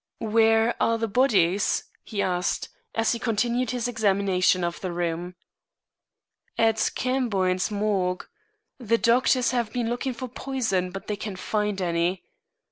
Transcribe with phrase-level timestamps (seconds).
[0.17, 5.35] "Where are the bodies?" he asked, as he continued his examination of the room.
[6.57, 8.27] "At Camboin's morgue.
[8.79, 12.23] The doctors have been looking for poison, but they can't find any."